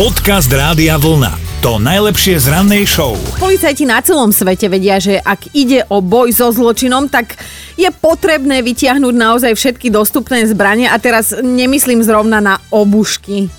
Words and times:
Podcast 0.00 0.48
Rádia 0.48 0.96
Vlna. 0.96 1.60
To 1.60 1.76
najlepšie 1.76 2.40
z 2.40 2.48
rannej 2.48 2.88
show. 2.88 3.20
Policajti 3.36 3.84
na 3.84 4.00
celom 4.00 4.32
svete 4.32 4.72
vedia, 4.72 4.96
že 4.96 5.20
ak 5.20 5.52
ide 5.52 5.84
o 5.92 6.00
boj 6.00 6.32
so 6.32 6.48
zločinom, 6.48 7.12
tak 7.12 7.36
je 7.76 7.84
potrebné 7.92 8.64
vytiahnuť 8.64 9.12
naozaj 9.12 9.52
všetky 9.52 9.92
dostupné 9.92 10.48
zbranie 10.48 10.88
a 10.88 10.96
teraz 10.96 11.36
nemyslím 11.36 12.00
zrovna 12.00 12.40
na 12.40 12.56
obušky 12.72 13.52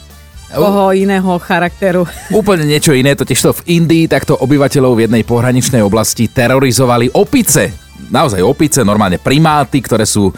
koho 0.49 0.97
iného 0.97 1.37
charakteru. 1.37 2.09
Úplne 2.33 2.65
niečo 2.65 2.97
iné, 2.97 3.13
totižto 3.13 3.61
v 3.61 3.77
Indii 3.77 4.09
takto 4.09 4.33
obyvateľov 4.33 4.97
v 4.97 5.01
jednej 5.05 5.21
pohraničnej 5.21 5.85
oblasti 5.85 6.25
terorizovali 6.25 7.21
opice. 7.21 7.69
Naozaj 8.09 8.41
opice, 8.41 8.81
normálne 8.81 9.21
primáty, 9.21 9.77
ktoré 9.77 10.09
sú 10.09 10.33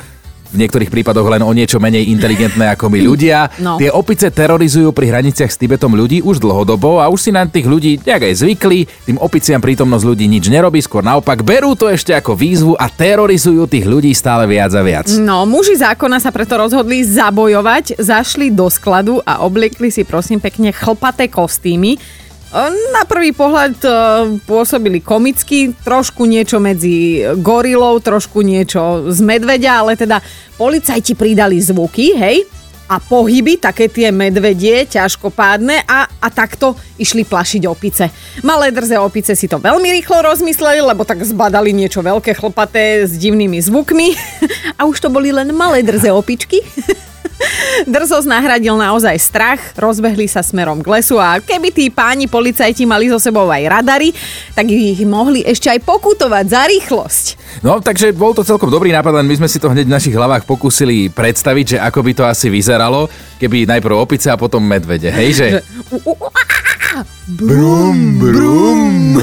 v 0.54 0.62
niektorých 0.62 0.94
prípadoch 0.94 1.26
len 1.26 1.42
o 1.42 1.50
niečo 1.50 1.82
menej 1.82 2.14
inteligentné 2.14 2.78
ako 2.78 2.94
my 2.94 3.02
ľudia. 3.02 3.50
No. 3.58 3.82
Tie 3.82 3.90
opice 3.90 4.30
terorizujú 4.30 4.94
pri 4.94 5.10
hraniciach 5.10 5.50
s 5.50 5.58
Tibetom 5.58 5.98
ľudí 5.98 6.22
už 6.22 6.38
dlhodobo 6.38 7.02
a 7.02 7.10
už 7.10 7.20
si 7.20 7.32
na 7.34 7.44
tých 7.50 7.66
ľudí 7.66 8.05
nejak 8.05 8.30
aj 8.30 8.46
zvykli. 8.46 8.86
Tým 9.10 9.18
opiciam 9.18 9.58
prítomnosť 9.58 10.05
ľudí 10.05 10.26
nič 10.30 10.48
nerobí, 10.48 10.77
skôr 10.80 11.02
naopak 11.02 11.41
berú 11.41 11.74
to 11.74 11.90
ešte 11.90 12.13
ako 12.13 12.38
výzvu 12.38 12.74
a 12.77 12.86
terorizujú 12.88 13.66
tých 13.66 13.90
ľudí 13.90 14.13
stále 14.13 14.46
viac 14.46 14.72
a 14.77 14.86
viac. 14.86 15.10
No, 15.18 15.50
muži 15.50 15.74
zákona 15.76 16.22
sa 16.22 16.30
preto 16.30 16.62
rozhodli 16.62 17.02
zabojovať, 17.02 17.98
zašli 17.98 18.54
do 18.54 18.70
skladu 18.70 19.20
a 19.26 19.41
obliekli 19.41 19.90
si 19.90 20.05
prosím 20.05 20.38
pekne 20.38 20.70
chlpaté 20.70 21.26
kostýmy. 21.27 22.23
Na 22.93 23.02
prvý 23.09 23.34
pohľad 23.34 23.81
e, 23.81 23.89
pôsobili 24.45 25.02
komicky, 25.02 25.73
trošku 25.73 26.30
niečo 26.30 26.62
medzi 26.62 27.26
gorilou, 27.41 27.98
trošku 27.98 28.45
niečo 28.45 29.09
z 29.09 29.20
medveďa, 29.26 29.71
ale 29.81 29.98
teda 29.98 30.21
policajti 30.62 31.17
pridali 31.17 31.57
zvuky, 31.57 32.13
hej, 32.13 32.45
a 32.93 33.02
pohyby, 33.02 33.57
také 33.57 33.89
tie 33.89 34.13
medvedie, 34.13 34.85
ťažkopádne 34.85 35.88
a, 35.88 36.05
a 36.05 36.27
takto 36.29 36.77
išli 37.02 37.26
plašiť 37.26 37.66
opice. 37.66 38.13
Malé 38.45 38.70
drze 38.70 39.01
opice 39.01 39.34
si 39.34 39.49
to 39.49 39.57
veľmi 39.57 39.90
rýchlo 39.98 40.21
rozmysleli, 40.21 40.85
lebo 40.85 41.01
tak 41.07 41.26
zbadali 41.26 41.73
niečo 41.73 42.05
veľké, 42.05 42.38
chlpaté 42.38 43.07
s 43.10 43.17
divnými 43.17 43.57
zvukmi 43.65 44.13
a 44.79 44.85
už 44.85 45.01
to 45.01 45.10
boli 45.10 45.34
len 45.34 45.49
malé 45.57 45.82
drze 45.82 46.13
opičky. 46.13 46.62
Drzosť 47.84 48.27
nahradil 48.30 48.76
naozaj 48.77 49.16
strach, 49.20 49.62
rozbehli 49.76 50.30
sa 50.30 50.40
smerom 50.40 50.80
k 50.80 50.88
lesu 50.99 51.20
a 51.20 51.41
keby 51.41 51.70
tí 51.74 51.90
páni 51.90 52.30
policajti 52.30 52.88
mali 52.88 53.10
so 53.10 53.20
sebou 53.20 53.50
aj 53.50 53.82
radary, 53.82 54.16
tak 54.55 54.70
ich 54.70 55.02
mohli 55.04 55.44
ešte 55.44 55.68
aj 55.68 55.84
pokutovať 55.84 56.46
za 56.48 56.62
rýchlosť. 56.70 57.26
No, 57.66 57.84
takže 57.84 58.16
bol 58.16 58.32
to 58.32 58.46
celkom 58.46 58.72
dobrý 58.72 58.94
nápad, 58.96 59.24
len 59.24 59.27
my 59.27 59.35
sme 59.44 59.50
si 59.52 59.60
to 59.60 59.70
hneď 59.70 59.90
v 59.90 59.96
našich 59.96 60.16
hlavách 60.16 60.48
pokúsili 60.48 61.12
predstaviť, 61.12 61.66
že 61.76 61.77
ako 61.82 62.00
by 62.05 62.12
to 62.16 62.24
asi 62.24 62.48
vyzeralo, 62.48 63.10
keby 63.41 63.68
najprv 63.68 63.96
opice 63.98 64.31
a 64.31 64.40
potom 64.40 64.63
medvede, 64.63 65.12
hej, 65.12 65.30
že... 65.35 65.46
Brum, 67.25 68.22
brum. 68.22 69.18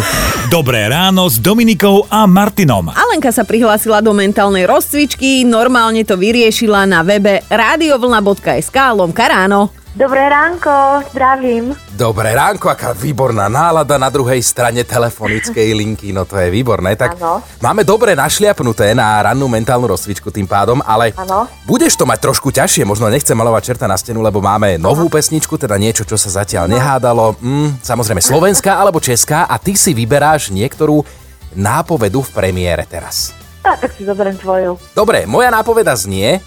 Dobré 0.50 0.90
ráno 0.90 1.30
s 1.30 1.38
Dominikou 1.38 2.02
a 2.10 2.26
Martinom. 2.26 2.90
Alenka 2.90 3.30
sa 3.30 3.46
prihlásila 3.46 4.02
do 4.02 4.10
mentálnej 4.10 4.66
rozcvičky, 4.66 5.46
normálne 5.46 6.02
to 6.02 6.18
vyriešila 6.18 6.82
na 6.90 7.06
webe 7.06 7.46
radiovlna.sk 7.46 8.74
lomka 8.74 9.30
ráno. 9.30 9.79
Dobré 9.90 10.30
ránko, 10.30 11.02
zdravím. 11.10 11.74
Dobré 11.98 12.30
ránko, 12.30 12.70
aká 12.70 12.94
výborná 12.94 13.50
nálada 13.50 13.98
na 13.98 14.06
druhej 14.06 14.38
strane 14.38 14.86
telefonickej 14.86 15.74
linky, 15.82 16.14
no 16.14 16.22
to 16.22 16.38
je 16.38 16.46
výborné. 16.46 16.94
Tak 16.94 17.18
Áno. 17.18 17.42
máme 17.58 17.82
dobre 17.82 18.14
našliapnuté 18.14 18.94
na 18.94 19.18
rannú 19.18 19.50
mentálnu 19.50 19.90
rozcvičku 19.90 20.30
tým 20.30 20.46
pádom, 20.46 20.78
ale 20.86 21.10
Áno. 21.18 21.50
budeš 21.66 21.98
to 21.98 22.06
mať 22.06 22.22
trošku 22.22 22.54
ťažšie, 22.54 22.86
možno 22.86 23.10
nechcem 23.10 23.34
malovať 23.34 23.62
čerta 23.66 23.90
na 23.90 23.98
stenu, 23.98 24.22
lebo 24.22 24.38
máme 24.38 24.78
novú 24.78 25.10
pesničku, 25.10 25.58
teda 25.58 25.74
niečo, 25.74 26.06
čo 26.06 26.14
sa 26.14 26.30
zatiaľ 26.38 26.70
nehádalo. 26.70 27.34
Mm, 27.42 27.82
samozrejme 27.82 28.22
slovenská 28.22 28.78
alebo 28.78 29.02
česká 29.02 29.50
a 29.50 29.58
ty 29.58 29.74
si 29.74 29.90
vyberáš 29.90 30.54
niektorú 30.54 31.02
nápovedu 31.50 32.22
v 32.22 32.30
premiére 32.30 32.86
teraz. 32.86 33.34
A, 33.66 33.74
tak 33.74 33.90
si 33.98 34.06
zoberiem 34.06 34.38
tvoju. 34.38 34.78
Dobre, 34.94 35.26
moja 35.26 35.50
nápoveda 35.50 35.98
znie, 35.98 36.38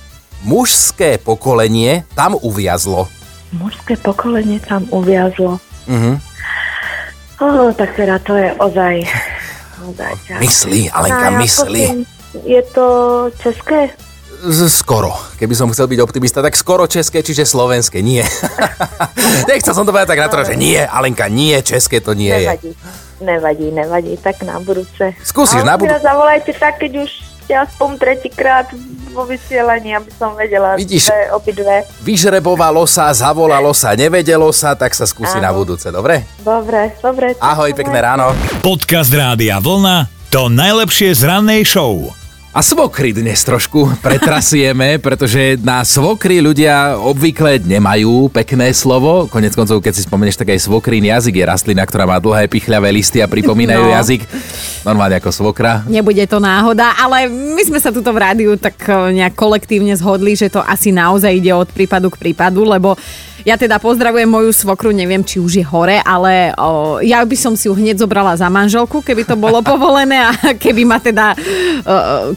mužské 0.47 1.19
pokolenie 1.19 2.07
tam 2.15 2.39
uviazlo. 2.39 3.11
Mužské 3.53 3.93
pokolenie 3.95 4.57
tam 4.59 4.89
uviazlo. 4.89 5.61
Mhm. 5.85 6.17
Oh, 7.39 7.69
tak 7.69 7.93
teda 7.93 8.17
to 8.19 8.33
je 8.33 8.49
ozaj... 8.55 8.95
ozaj. 9.83 10.13
Myslí, 10.39 10.87
Alenka, 10.89 11.27
No, 11.29 11.37
myslí. 11.39 12.07
Je 12.45 12.61
to 12.71 12.85
české? 13.37 13.91
Skoro. 14.67 15.11
Keby 15.37 15.53
som 15.53 15.71
chcel 15.71 15.87
byť 15.87 15.99
optimista, 15.99 16.39
tak 16.39 16.55
skoro 16.55 16.83
české, 16.83 17.19
čiže 17.19 17.43
slovenské. 17.43 17.99
Nie. 17.99 18.23
Nechcel 19.49 19.71
som 19.71 19.83
to 19.83 19.91
povedať 19.91 20.09
tak 20.09 20.19
na 20.19 20.27
to, 20.27 20.43
že 20.43 20.55
nie, 20.55 20.79
Alenka, 20.79 21.27
nie, 21.27 21.55
české 21.63 21.99
to 21.99 22.11
nie 22.11 22.31
je. 22.31 22.47
Nevadí. 22.47 22.71
Nevadí, 23.21 23.67
nevadí, 23.71 24.13
tak 24.17 24.43
na 24.43 24.59
budúce. 24.59 25.15
Skúsiš 25.23 25.63
Ale 25.63 25.67
na 25.67 25.75
budú- 25.75 25.87
teda 25.87 25.99
zavolajte 26.01 26.51
tak, 26.53 26.75
keď 26.75 26.91
už 27.03 27.09
ste 27.43 27.53
aspoň 27.55 27.89
tretíkrát 27.95 28.67
vo 29.13 29.23
vysielaní, 29.23 29.93
aby 29.93 30.09
som 30.11 30.33
vedela 30.33 30.73
Vidíš? 30.73 31.07
dve, 31.07 31.21
obidve. 31.31 31.75
Vyžrebovalo 32.01 32.83
sa, 32.83 33.13
zavolalo 33.13 33.69
sa, 33.71 33.93
nevedelo 33.93 34.49
sa, 34.49 34.73
tak 34.73 34.91
sa 34.91 35.05
skúsi 35.05 35.37
Áno. 35.37 35.45
na 35.45 35.51
budúce, 35.53 35.93
dobre? 35.93 36.25
Dobre, 36.41 36.97
dobre. 36.99 37.37
Ahoj, 37.37 37.71
pekné 37.71 38.01
ráno. 38.01 38.33
Podcast 38.59 39.13
Rádia 39.13 39.61
Vlna. 39.61 40.09
To 40.33 40.49
najlepšie 40.49 41.13
z 41.13 41.29
rannej 41.29 41.61
show. 41.61 42.22
A 42.53 42.61
svokry 42.61 43.17
dnes 43.17 43.41
trošku 43.41 43.97
pretrasieme, 43.97 44.97
pretože 45.05 45.57
na 45.65 45.81
svokry 45.81 46.37
ľudia 46.37 47.01
obvykle 47.01 47.57
nemajú 47.57 48.29
pekné 48.29 48.69
slovo. 48.77 49.25
Konec 49.25 49.57
koncov, 49.57 49.81
keď 49.81 49.97
si 49.97 50.05
spomenieš, 50.05 50.37
tak 50.37 50.53
aj 50.53 50.61
svokrín 50.61 51.01
jazyk 51.01 51.41
je 51.41 51.49
rastlina, 51.49 51.81
ktorá 51.81 52.05
má 52.05 52.21
dlhé 52.21 52.45
pichľavé 52.45 52.93
listy 52.93 53.25
a 53.25 53.27
pripomínajú 53.27 53.81
No. 53.89 53.97
jazyk. 53.97 54.29
Normálne 54.85 55.17
ako 55.17 55.33
svokra. 55.33 55.81
Nebude 55.89 56.21
to 56.29 56.37
náhoda, 56.37 56.93
ale 56.93 57.25
my 57.25 57.63
sme 57.65 57.81
sa 57.81 57.89
tuto 57.89 58.13
v 58.13 58.21
rádiu 58.21 58.53
tak 58.53 58.77
e, 58.85 59.17
nejak 59.17 59.33
kolektívne 59.33 59.97
zhodli, 59.97 60.37
že 60.37 60.53
to 60.53 60.61
asi 60.61 60.93
naozaj 60.93 61.33
ide 61.33 61.49
od 61.57 61.73
prípadu 61.73 62.13
k 62.13 62.21
prípadu, 62.21 62.69
lebo 62.69 62.93
ja 63.43 63.59
teda 63.59 63.75
pozdravujem 63.75 64.23
moju 64.23 64.55
svokru, 64.55 64.95
neviem, 64.95 65.19
či 65.19 65.35
už 65.35 65.59
je 65.59 65.65
hore, 65.67 65.99
ale 65.99 66.55
o, 66.55 67.03
ja 67.03 67.19
by 67.19 67.35
som 67.35 67.59
si 67.59 67.67
ju 67.67 67.75
hneď 67.75 67.99
zobrala 67.99 68.39
za 68.39 68.47
manželku, 68.47 69.03
keby 69.03 69.27
to 69.27 69.35
bolo 69.35 69.59
povolené 69.67 70.15
a 70.15 70.31
keby 70.55 70.87
ma 70.87 71.03
teda, 71.03 71.35
o, 71.35 71.39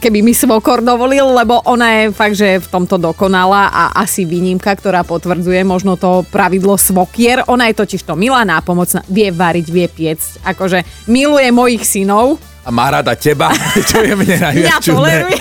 keby 0.06 0.22
mi 0.22 0.30
svokor 0.32 0.78
dovolil, 0.80 1.34
lebo 1.34 1.58
ona 1.66 1.90
je 1.98 2.14
fakt, 2.14 2.38
že 2.38 2.62
v 2.62 2.68
tomto 2.68 2.94
dokonala 2.94 3.66
a 3.66 3.82
asi 3.98 4.22
výnimka, 4.22 4.70
ktorá 4.70 5.02
potvrdzuje 5.02 5.66
možno 5.66 5.98
to 5.98 6.22
pravidlo 6.30 6.78
svokier. 6.78 7.42
Ona 7.44 7.66
je 7.66 7.74
totiž 7.76 8.06
to 8.06 8.14
milá, 8.14 8.46
nápomocná, 8.46 9.02
vie 9.04 9.28
variť, 9.28 9.66
vie 9.66 9.86
piecť, 9.88 10.46
akože 10.46 10.78
miluje 11.06 11.50
mojich 11.50 11.82
synov, 11.82 12.38
A 12.62 12.70
má 12.70 12.86
rada 12.88 13.14
teba, 13.14 13.50
čo 13.90 13.98
je 13.98 14.14
mne 14.14 14.36
najviac 14.36 14.62
Mňa 14.64 14.78
čudné. 14.78 14.94
toleruje. 14.94 15.38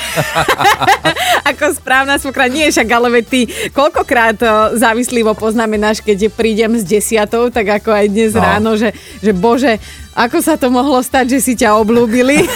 Ako 1.49 1.73
správna 1.73 2.17
svokra. 2.17 2.45
Nie 2.45 2.69
však, 2.69 2.85
ale 2.87 3.07
veď 3.11 3.25
ty 3.25 3.39
koľkokrát 3.71 4.37
o, 4.39 4.47
závislivo 4.73 5.33
poznamenáš, 5.33 6.01
keď 6.01 6.29
prídem 6.29 6.73
s 6.73 6.81
desiatou, 6.81 7.49
tak 7.49 7.81
ako 7.81 7.89
aj 7.91 8.05
dnes 8.07 8.31
No. 8.31 8.41
ráno, 8.41 8.69
že, 8.75 8.93
že 9.19 9.29
bože, 9.31 9.77
ako 10.15 10.37
sa 10.39 10.55
to 10.55 10.71
mohlo 10.71 10.95
stať, 11.03 11.35
že 11.35 11.39
si 11.43 11.53
ťa 11.53 11.75
oblúbili. 11.75 12.39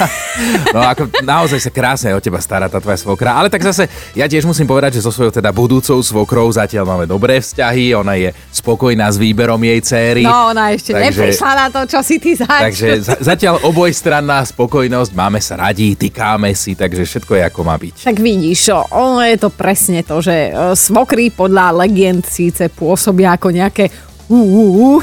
No 0.70 0.80
ako 0.80 1.12
naozaj 1.26 1.60
sa 1.60 1.72
krásne 1.74 2.16
o 2.16 2.22
teba 2.24 2.40
stará 2.40 2.72
tá 2.72 2.80
tvoja 2.80 2.96
svokra. 2.96 3.36
Ale 3.36 3.52
tak 3.52 3.60
zase, 3.60 3.92
ja 4.16 4.24
tiež 4.24 4.48
musím 4.48 4.64
povedať, 4.64 4.96
že 4.96 5.04
so 5.04 5.12
svojou 5.12 5.36
teda 5.36 5.52
budúcou 5.52 6.00
svokrou 6.00 6.48
zatiaľ 6.48 6.88
máme 6.88 7.04
dobré 7.04 7.44
vzťahy. 7.44 7.92
Ona 7.98 8.16
je 8.16 8.30
spokojná 8.54 9.12
s 9.12 9.20
výberom 9.20 9.60
jej 9.60 9.82
céry. 9.84 10.24
No, 10.24 10.56
ona 10.56 10.72
ešte 10.72 10.96
Takže- 10.96 11.04
neprišla 11.12 11.52
na 11.52 11.68
to, 11.68 11.82
čo 11.90 12.00
si 12.00 12.24
ty 12.24 12.40
zač. 12.40 12.72
Takže 12.72 12.88
za- 13.04 13.20
zatiaľ 13.20 13.60
obojstranná 13.68 14.40
spokojnosť, 14.48 15.12
máme 15.12 15.44
sa 15.44 15.60
radi, 15.60 16.00
tykáme 16.00 16.56
si, 16.56 16.78
takže 16.78 17.04
všetko 17.04 17.36
je 17.36 17.44
ako 17.44 17.60
má 17.68 17.76
byť. 17.76 18.08
Tak 18.08 18.18
vidíš, 18.24 18.72
ono 18.96 19.20
je 19.26 19.36
to 19.36 19.50
presne 19.52 20.00
to, 20.08 20.24
že 20.24 20.36
e, 20.48 20.52
svokry 20.72 21.36
podľa 21.36 21.84
legend 21.84 22.24
síce 22.24 22.72
pôsobia 22.72 23.36
ako 23.36 23.52
nejaké 23.52 23.92
uh, 24.30 24.38
uh, 24.38 24.98
uh, 24.98 25.00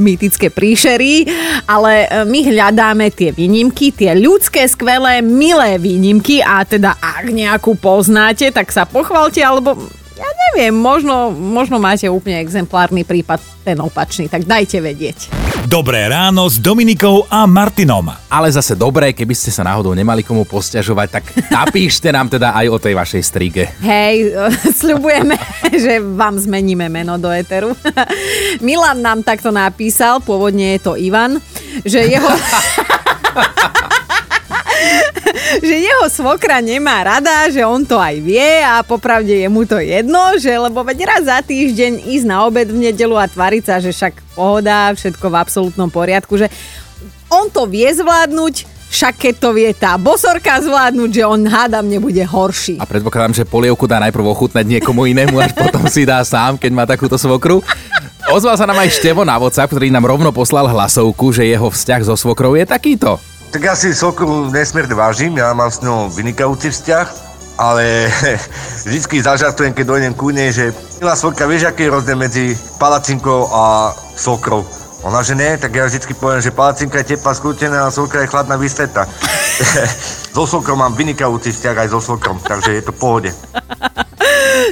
mýtické 0.00 0.48
príšery, 0.50 1.28
ale 1.68 2.06
e, 2.06 2.24
my 2.24 2.40
hľadáme 2.52 3.12
tie 3.12 3.30
výnimky, 3.32 3.92
tie 3.92 4.16
ľudské, 4.16 4.64
skvelé, 4.66 5.20
milé 5.20 5.76
výnimky 5.76 6.40
a 6.40 6.64
teda 6.64 6.96
ak 6.98 7.28
nejakú 7.30 7.76
poznáte, 7.76 8.48
tak 8.50 8.72
sa 8.72 8.88
pochvalte, 8.88 9.40
alebo 9.44 9.76
ja 10.16 10.28
neviem, 10.48 10.72
možno, 10.72 11.28
možno 11.32 11.76
máte 11.76 12.08
úplne 12.08 12.40
exemplárny 12.40 13.04
prípad, 13.04 13.40
ten 13.66 13.76
opačný, 13.82 14.30
tak 14.32 14.48
dajte 14.48 14.80
vedieť. 14.80 15.45
Dobré 15.66 16.06
ráno 16.06 16.46
s 16.46 16.62
Dominikou 16.62 17.26
a 17.26 17.42
Martinom. 17.42 18.06
Ale 18.30 18.46
zase 18.54 18.78
dobré, 18.78 19.10
keby 19.10 19.34
ste 19.34 19.50
sa 19.50 19.66
náhodou 19.66 19.98
nemali 19.98 20.22
komu 20.22 20.46
posťažovať, 20.46 21.08
tak 21.10 21.24
napíšte 21.50 22.06
nám 22.14 22.30
teda 22.30 22.54
aj 22.54 22.66
o 22.70 22.78
tej 22.78 22.94
vašej 22.94 23.22
strige. 23.26 23.74
Hej, 23.82 24.30
sľubujeme, 24.78 25.34
že 25.90 25.98
vám 25.98 26.38
zmeníme 26.38 26.86
meno 26.86 27.18
do 27.18 27.34
Eteru. 27.34 27.74
Milan 28.66 29.02
nám 29.02 29.26
takto 29.26 29.50
napísal, 29.50 30.22
pôvodne 30.22 30.78
je 30.78 30.86
to 30.86 30.94
Ivan, 30.94 31.42
že 31.82 32.14
jeho... 32.14 32.30
že 35.66 35.76
jeho 35.76 36.06
svokra 36.10 36.58
nemá 36.58 37.02
rada, 37.06 37.46
že 37.50 37.62
on 37.62 37.82
to 37.86 37.96
aj 37.98 38.16
vie 38.18 38.62
a 38.62 38.82
popravde 38.82 39.32
je 39.32 39.48
mu 39.48 39.62
to 39.62 39.78
jedno, 39.78 40.34
že 40.38 40.50
lebo 40.50 40.82
veď 40.82 40.98
raz 41.06 41.22
za 41.26 41.38
týždeň 41.42 42.06
ísť 42.06 42.26
na 42.26 42.46
obed 42.46 42.68
v 42.70 42.90
nedelu 42.90 43.16
a 43.18 43.30
tvariť 43.30 43.62
sa, 43.64 43.76
že 43.78 43.94
však 43.94 44.34
pohoda, 44.34 44.94
všetko 44.94 45.26
v 45.26 45.36
absolútnom 45.38 45.88
poriadku, 45.90 46.34
že 46.38 46.50
on 47.30 47.50
to 47.50 47.66
vie 47.66 47.86
zvládnuť, 47.90 48.76
však 48.86 49.14
keď 49.18 49.34
to 49.42 49.50
vie 49.50 49.70
tá 49.74 49.98
bosorka 49.98 50.62
zvládnuť, 50.62 51.10
že 51.10 51.24
on 51.26 51.42
hádam 51.42 51.90
nebude 51.90 52.22
horší. 52.22 52.78
A 52.78 52.86
predpokladám, 52.86 53.34
že 53.34 53.44
polievku 53.44 53.90
dá 53.90 53.98
najprv 53.98 54.24
ochutnať 54.30 54.64
niekomu 54.66 55.10
inému, 55.10 55.36
až 55.42 55.52
potom 55.58 55.84
si 55.90 56.06
dá 56.06 56.22
sám, 56.22 56.54
keď 56.54 56.70
má 56.70 56.84
takúto 56.86 57.18
svokru. 57.18 57.60
Ozval 58.30 58.58
sa 58.58 58.66
nám 58.66 58.78
aj 58.82 58.98
Števo 58.98 59.22
na 59.22 59.38
WhatsApp, 59.38 59.70
ktorý 59.70 59.90
nám 59.90 60.06
rovno 60.06 60.30
poslal 60.34 60.66
hlasovku, 60.70 61.30
že 61.30 61.46
jeho 61.46 61.70
vzťah 61.70 62.02
so 62.06 62.14
svokrou 62.18 62.58
je 62.58 62.66
takýto. 62.66 63.18
Tak 63.54 63.62
ja 63.62 63.74
si 63.78 63.94
svokru 63.94 64.50
nesmierne 64.50 64.92
vážim, 64.92 65.32
ja 65.38 65.54
mám 65.54 65.70
s 65.70 65.80
ňou 65.80 66.12
vynikajúci 66.12 66.70
vzťah, 66.70 67.06
ale 67.56 68.12
vždycky 68.86 69.22
zažartujem, 69.22 69.72
keď 69.72 69.84
dojdem 69.86 70.14
ku 70.14 70.28
nej, 70.30 70.52
že 70.52 70.74
milá 71.00 71.16
svokra, 71.16 71.48
vieš, 71.48 71.68
aký 71.68 71.88
je 71.88 71.94
rozdiel 71.94 72.18
medzi 72.18 72.52
palacinkou 72.76 73.48
a 73.48 73.94
svokrou? 74.16 74.66
Ona, 75.04 75.22
že 75.22 75.38
nie, 75.38 75.54
tak 75.60 75.70
ja 75.76 75.86
vždycky 75.86 76.18
poviem, 76.18 76.42
že 76.42 76.50
palacinka 76.50 76.98
je 76.98 77.14
teplá 77.14 77.30
skútená 77.36 77.86
a 77.86 77.94
svokra 77.94 78.26
je 78.26 78.32
chladná 78.32 78.58
vysveta. 78.58 79.06
so 80.34 80.44
svokrom 80.44 80.82
mám 80.82 80.98
vynikajúci 80.98 81.52
vzťah 81.54 81.86
aj 81.86 81.88
so 81.94 82.00
svokrom, 82.02 82.42
takže 82.42 82.74
je 82.74 82.82
to 82.82 82.92
v 82.92 82.98
pohode. 82.98 83.30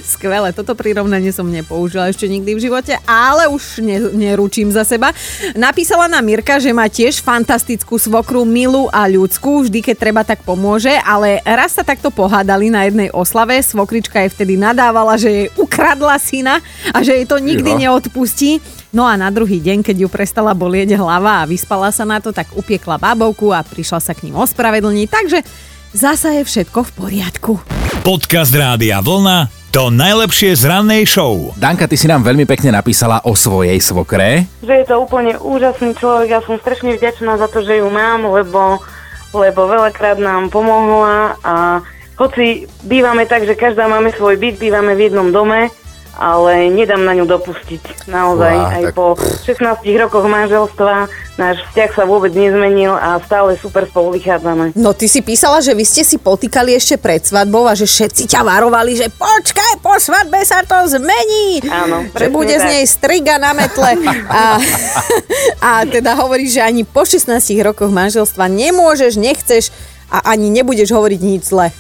Skvelé, 0.05 0.53
toto 0.53 0.77
prirovnanie 0.77 1.33
som 1.33 1.49
nepoužila 1.49 2.13
ešte 2.13 2.29
nikdy 2.29 2.53
v 2.53 2.61
živote, 2.69 2.93
ale 3.09 3.49
už 3.49 3.81
ne, 3.81 3.97
neručím 4.13 4.69
za 4.69 4.85
seba. 4.85 5.17
Napísala 5.57 6.13
nám 6.13 6.29
Mirka, 6.29 6.61
že 6.61 6.77
má 6.77 6.93
tiež 6.93 7.25
fantastickú 7.25 7.97
svokru, 7.97 8.45
milú 8.45 8.93
a 8.93 9.09
ľudskú, 9.09 9.65
vždy 9.65 9.81
keď 9.81 9.97
treba 9.97 10.21
tak 10.21 10.45
pomôže, 10.45 10.93
ale 11.09 11.41
raz 11.49 11.81
sa 11.81 11.81
takto 11.81 12.13
pohádali 12.13 12.69
na 12.69 12.85
jednej 12.85 13.09
oslave, 13.17 13.57
svokrička 13.65 14.21
jej 14.21 14.29
vtedy 14.29 14.61
nadávala, 14.61 15.17
že 15.17 15.33
jej 15.33 15.49
ukradla 15.57 16.21
syna 16.21 16.61
a 16.93 17.01
že 17.01 17.17
jej 17.17 17.25
to 17.25 17.41
nikdy 17.41 17.73
Jo. 17.73 17.81
neodpustí. 17.89 18.61
No 18.93 19.09
a 19.09 19.17
na 19.17 19.33
druhý 19.33 19.57
deň, 19.59 19.81
keď 19.81 20.05
ju 20.05 20.09
prestala 20.13 20.53
bolieť 20.53 21.01
hlava 21.01 21.43
a 21.43 21.49
vyspala 21.49 21.89
sa 21.89 22.05
na 22.05 22.21
to, 22.21 22.29
tak 22.29 22.53
upiekla 22.53 23.01
bábovku 23.01 23.57
a 23.57 23.65
prišla 23.65 24.05
sa 24.05 24.13
k 24.13 24.29
ním 24.29 24.37
ospravedlniť, 24.37 25.09
takže 25.09 25.39
zasa 25.97 26.37
je 26.39 26.43
všetko 26.45 26.85
v 26.85 26.91
poriadku. 26.93 27.53
Podcast 28.05 28.53
Rádia 28.53 29.01
Vlna 29.01 29.64
to 29.75 29.91
najlepšie 29.91 30.55
z 30.55 30.71
rannej 30.71 31.03
show. 31.03 31.51
Danka, 31.59 31.91
ty 31.91 31.99
si 31.99 32.07
nám 32.07 32.23
veľmi 32.23 32.47
pekne 32.47 32.71
napísala 32.71 33.19
o 33.27 33.35
svojej 33.35 33.83
svokre. 33.83 34.47
Že 34.63 34.71
je 34.71 34.87
to 34.87 35.03
úplne 35.03 35.35
úžasný 35.35 35.99
človek, 35.99 36.31
ja 36.31 36.39
som 36.47 36.63
strašne 36.63 36.95
vďačná 36.95 37.35
za 37.35 37.51
to, 37.51 37.59
že 37.67 37.83
ju 37.83 37.91
mám, 37.91 38.23
lebo, 38.23 38.79
lebo 39.35 39.61
veľakrát 39.67 40.23
nám 40.23 40.55
pomohla 40.55 41.35
a 41.43 41.83
hoci 42.15 42.71
bývame 42.87 43.27
tak, 43.27 43.51
že 43.51 43.59
každá 43.59 43.91
máme 43.91 44.15
svoj 44.15 44.39
byt, 44.39 44.63
bývame 44.63 44.95
v 44.95 45.11
jednom 45.11 45.35
dome, 45.35 45.75
ale 46.17 46.71
nedám 46.71 47.03
na 47.03 47.13
ňu 47.13 47.27
dopustiť. 47.27 48.07
Naozaj, 48.07 48.55
Wow, 48.55 48.71
aj 48.71 48.83
tak- 48.83 48.95
po 48.95 49.07
16 49.45 49.99
rokoch 49.99 50.25
manželstva 50.25 51.11
náš 51.35 51.57
vzťah 51.71 51.91
sa 51.93 52.05
vôbec 52.07 52.31
nezmenil 52.31 52.95
a 52.95 53.19
stále 53.19 53.59
super 53.59 53.91
spolu 53.91 54.15
vychádzame. 54.15 54.79
No 54.79 54.95
ty 54.95 55.11
si 55.11 55.19
písala, 55.19 55.59
že 55.59 55.75
vy 55.75 55.83
ste 55.83 56.07
si 56.07 56.15
potýkali 56.15 56.79
ešte 56.79 56.95
pred 56.95 57.19
svadbou 57.19 57.67
a 57.67 57.75
že 57.75 57.91
všetci 57.91 58.31
ťa 58.31 58.47
varovali, 58.47 58.95
že 58.95 59.11
počkaj, 59.11 59.83
po 59.83 59.99
svadbe 59.99 60.39
sa 60.47 60.63
to 60.63 60.79
zmení. 60.87 61.67
Áno, 61.67 62.07
že 62.11 62.31
bude 62.31 62.55
z 62.55 62.63
tak. 62.63 62.71
nej 62.71 62.85
striga 62.87 63.35
na 63.43 63.51
metle. 63.51 63.99
A, 64.31 64.63
a 65.69 65.71
teda 65.85 66.15
hovoríš, 66.15 66.59
že 66.59 66.63
ani 66.63 66.87
po 66.87 67.03
16 67.03 67.35
rokoch 67.67 67.91
manželstva 67.91 68.47
nemôžeš, 68.47 69.19
nechceš 69.19 69.75
a 70.07 70.31
ani 70.31 70.55
nebudeš 70.55 70.95
hovoriť 70.95 71.21
nič 71.21 71.43
zle. 71.51 71.75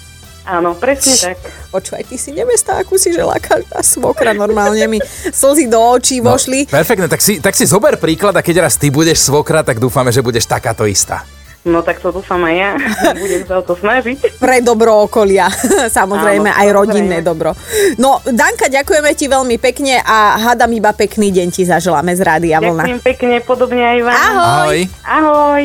Áno, 0.44 0.76
presne 0.76 1.32
tak. 1.32 1.40
Počúvaj, 1.72 2.04
ty 2.04 2.16
si 2.16 2.30
nevesta, 2.30 2.76
akú 2.76 2.94
si 2.94 3.10
žela 3.10 3.40
každá 3.40 3.80
svokra. 3.80 4.36
Normálne 4.36 4.84
mi 4.84 5.00
slzy 5.32 5.66
do 5.66 5.80
očí 5.80 6.20
No, 6.20 6.36
vošli. 6.36 6.68
perfektne, 6.68 7.08
tak 7.08 7.18
si, 7.18 7.40
tak 7.40 7.56
si 7.56 7.64
zober 7.64 7.96
príklad 7.96 8.36
a 8.36 8.44
keď 8.44 8.68
raz 8.68 8.76
ty 8.76 8.88
budeš 8.88 9.24
svokra, 9.24 9.64
tak 9.64 9.80
dúfame, 9.80 10.12
že 10.12 10.20
budeš 10.20 10.44
takáto 10.44 10.84
istá. 10.84 11.24
No 11.64 11.80
tak 11.80 11.96
to 12.04 12.12
dúfam 12.12 12.44
aj 12.44 12.54
ja. 12.54 12.70
Budem 13.24 13.42
sa 13.48 13.54
o 13.58 13.64
to 13.64 13.72
snažiť. 13.72 14.36
Pre 14.36 14.56
dobro 14.60 15.08
okolia. 15.08 15.48
Samozrejme, 15.98 16.52
Áno, 16.52 16.60
aj 16.60 16.68
samozrejme. 16.68 16.76
rodinné 16.76 17.18
dobro. 17.24 17.56
No, 17.96 18.20
Danka, 18.20 18.68
ďakujeme 18.68 19.10
ti 19.16 19.32
veľmi 19.32 19.56
pekne 19.56 19.96
a 19.98 20.36
hádam 20.36 20.68
iba 20.76 20.92
pekný 20.92 21.32
deň 21.32 21.48
ti 21.48 21.64
zaželáme 21.64 22.12
z 22.12 22.20
Rádia 22.20 22.60
Vlna. 22.60 22.84
Ďakujem 22.84 23.00
pekne, 23.00 23.34
podobne 23.40 23.80
aj 23.80 23.98
vám. 24.04 24.12
Ahoj. 24.12 24.44
Ahoj. 24.44 24.78
Ahoj. 25.04 25.62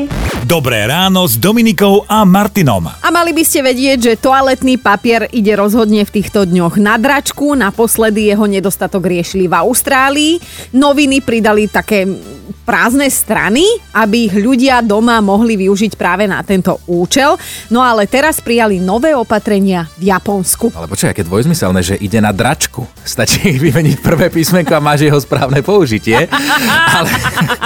Dobré 0.48 0.88
ráno 0.88 1.28
s 1.28 1.36
Dominikou 1.36 2.08
a 2.08 2.24
Martinom. 2.24 2.88
A 2.88 3.08
mali 3.12 3.36
by 3.36 3.44
ste 3.44 3.60
vedieť, 3.60 3.98
že 4.00 4.14
toaletný 4.18 4.80
papier 4.80 5.28
ide 5.30 5.52
rozhodne 5.54 6.08
v 6.08 6.16
týchto 6.16 6.48
dňoch 6.48 6.80
na 6.80 6.96
dračku. 6.96 7.60
Naposledy 7.60 8.32
jeho 8.32 8.48
nedostatok 8.48 9.04
riešili 9.04 9.52
v 9.52 9.56
Austrálii. 9.60 10.32
Noviny 10.72 11.20
pridali 11.20 11.68
také 11.68 12.08
prázdne 12.66 13.08
strany, 13.10 13.66
aby 13.96 14.30
ich 14.32 14.36
ľudia 14.36 14.82
doma 14.84 15.22
mohli 15.24 15.56
využiť 15.60 15.94
práve 15.96 16.26
na 16.26 16.42
tento 16.46 16.82
účel. 16.90 17.38
No 17.70 17.82
ale 17.82 18.06
teraz 18.06 18.42
prijali 18.44 18.82
nové 18.82 19.14
opatrenia 19.14 19.88
v 19.98 20.12
Japonsku. 20.14 20.74
Ale 20.74 20.90
počkaj, 20.90 21.14
aké 21.14 21.24
dvojzmyselné, 21.26 21.82
že 21.82 21.96
ide 21.98 22.20
na 22.22 22.34
dračku. 22.34 22.86
Stačí 23.06 23.58
vymeniť 23.58 24.02
prvé 24.02 24.30
písmenko 24.34 24.78
a 24.78 24.84
máš 24.84 25.06
jeho 25.06 25.20
správne 25.22 25.62
použitie. 25.62 26.30
Ale 27.00 27.12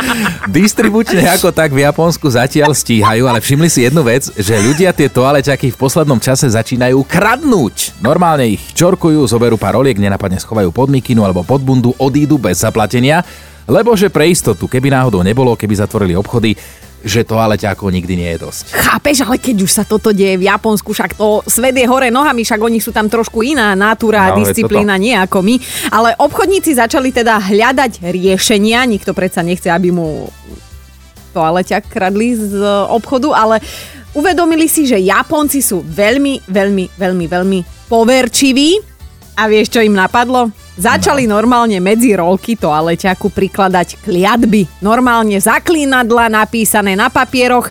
distribučne 0.59 1.23
ako 1.31 1.55
tak 1.55 1.71
v 1.71 1.85
Japonsku 1.85 2.27
zatiaľ 2.27 2.75
stíhajú, 2.75 3.23
ale 3.25 3.39
všimli 3.39 3.69
si 3.71 3.85
jednu 3.87 4.03
vec, 4.03 4.29
že 4.35 4.59
ľudia 4.59 4.91
tie 4.91 5.07
toaleťaky 5.07 5.73
v 5.73 5.79
poslednom 5.79 6.19
čase 6.19 6.49
začínajú 6.51 6.99
kradnúť. 7.07 7.97
Normálne 8.03 8.57
ich 8.57 8.61
čorkujú, 8.75 9.25
zoberú 9.25 9.55
pár 9.55 9.79
oliek, 9.79 9.97
nenapadne 9.97 10.37
schovajú 10.37 10.69
pod 10.69 10.91
mikinu 10.91 11.23
alebo 11.23 11.41
pod 11.41 11.63
bundu, 11.63 11.95
odídu 11.97 12.35
bez 12.37 12.61
zaplatenia, 12.61 13.23
lebo 13.67 13.95
že 13.95 14.11
pre 14.11 14.27
istotu, 14.27 14.67
keby 14.67 14.91
náhodou 14.91 15.23
nebolo, 15.23 15.55
keby 15.55 15.75
zatvorili 15.79 16.13
obchody, 16.15 16.55
že 17.03 17.27
toaleťákov 17.27 17.91
nikdy 17.91 18.15
nie 18.15 18.29
je 18.35 18.47
dosť. 18.47 18.63
Chápeš, 18.79 19.27
ale 19.27 19.35
keď 19.35 19.57
už 19.67 19.71
sa 19.75 19.83
toto 19.83 20.15
deje 20.15 20.39
v 20.39 20.47
Japonsku, 20.47 20.95
však 20.95 21.19
to 21.19 21.43
svet 21.51 21.75
je 21.75 21.83
hore 21.83 22.07
nohami, 22.07 22.47
však 22.47 22.63
oni 22.63 22.79
sú 22.79 22.95
tam 22.95 23.11
trošku 23.11 23.43
iná 23.43 23.75
natúra 23.75 24.31
a 24.31 24.33
No, 24.33 24.39
disciplína, 24.39 24.95
nie 24.95 25.11
ako 25.11 25.43
my. 25.43 25.59
Ale 25.91 26.15
obchodníci 26.15 26.79
začali 26.79 27.11
teda 27.11 27.43
hľadať 27.43 28.07
riešenia, 28.07 28.87
nikto 28.87 29.11
predsa 29.11 29.43
nechce, 29.43 29.67
aby 29.67 29.91
mu 29.91 30.31
toaleťak 31.35 31.91
kradli 31.91 32.39
z 32.39 32.63
obchodu, 32.87 33.35
ale 33.35 33.59
uvedomili 34.15 34.71
si, 34.71 34.87
že 34.87 35.01
Japonci 35.01 35.59
sú 35.59 35.83
veľmi, 35.83 36.47
veľmi, 36.47 36.95
veľmi, 36.95 37.25
veľmi 37.27 37.59
poverčiví 37.91 38.79
a 39.35 39.51
vieš, 39.51 39.75
čo 39.75 39.83
im 39.83 39.97
napadlo? 39.97 40.62
Začali 40.73 41.29
normálne 41.29 41.77
medzi 41.77 42.17
rolky 42.17 42.57
toaleťaku 42.57 43.29
prikladať 43.29 44.01
kliatby. 44.01 44.65
Normálne 44.81 45.37
zaklínadla 45.37 46.33
napísané 46.33 46.97
na 46.97 47.13
papieroch. 47.13 47.69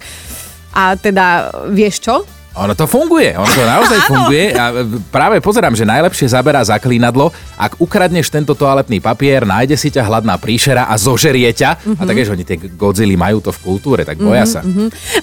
A 0.71 0.95
teda, 0.95 1.51
vieš 1.75 1.99
čo? 1.99 2.23
Ono 2.53 2.77
to 2.77 2.85
funguje, 2.85 3.33
ono 3.33 3.49
to 3.49 3.65
naozaj 3.65 3.99
funguje 4.13 4.53
a 4.53 4.85
práve 5.09 5.41
pozerám, 5.41 5.73
že 5.73 5.89
najlepšie 5.89 6.37
zaberá 6.37 6.61
zaklínadlo, 6.61 7.33
ak 7.57 7.81
ukradneš 7.81 8.29
tento 8.29 8.53
toaletný 8.53 9.01
papier, 9.01 9.49
nájde 9.49 9.73
si 9.81 9.89
ťa 9.89 10.05
hladná 10.05 10.37
príšera 10.37 10.85
a 10.85 10.95
zožerie 11.01 11.49
ťa. 11.49 11.97
A 11.97 12.03
tak 12.05 12.13
vieš, 12.13 12.37
oni 12.37 12.45
tie 12.45 12.61
Godzilla 12.77 13.17
majú 13.17 13.41
to 13.41 13.57
v 13.57 13.63
kultúre, 13.65 14.05
tak 14.05 14.21
boja 14.21 14.45
sa. 14.45 14.61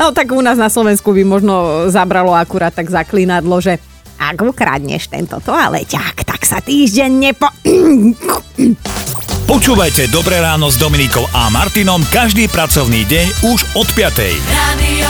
No 0.01 0.09
tak 0.09 0.33
u 0.33 0.41
nás 0.41 0.57
na 0.57 0.74
Slovensku 0.74 1.13
by 1.13 1.21
možno 1.21 1.86
zabralo 1.93 2.33
akurát 2.33 2.74
tak 2.74 2.89
zaklínadlo, 2.89 3.62
že 3.62 3.77
ak 4.19 4.38
ukradneš 4.43 5.07
tento 5.07 5.39
toaleťák, 5.39 6.27
tak 6.27 6.43
sa 6.43 6.59
týždeň 6.59 7.11
nepo... 7.15 7.47
Počúvajte 9.49 10.13
Dobré 10.13 10.38
ráno 10.38 10.69
s 10.69 10.77
Dominikou 10.77 11.25
a 11.33 11.49
Martinom 11.49 12.05
každý 12.13 12.45
pracovný 12.45 13.01
deň 13.09 13.49
už 13.49 13.59
od 13.73 13.88
5. 13.97 14.13
Radio 14.53 15.09